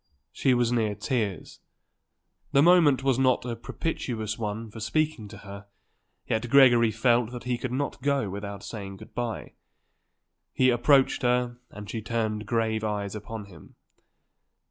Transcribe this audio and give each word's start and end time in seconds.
She 0.31 0.55
was 0.55 0.71
near 0.71 0.95
tears. 0.95 1.59
The 2.53 2.63
moment 2.63 3.03
was 3.03 3.19
not 3.19 3.45
a 3.45 3.55
propitious 3.55 4.35
one 4.35 4.71
for 4.71 4.79
speaking 4.79 5.27
to 5.27 5.37
her; 5.37 5.67
yet 6.27 6.49
Gregory 6.49 6.89
felt 6.89 7.29
that 7.31 7.43
he 7.43 7.55
could 7.55 7.71
not 7.71 8.01
go 8.01 8.27
without 8.27 8.63
saying 8.63 8.97
good 8.97 9.13
bye. 9.13 9.53
He 10.53 10.71
approached 10.71 11.21
her 11.21 11.57
and 11.69 11.87
she 11.87 12.01
turned 12.01 12.47
grave 12.47 12.83
eyes 12.83 13.13
upon 13.13 13.45
him. 13.45 13.75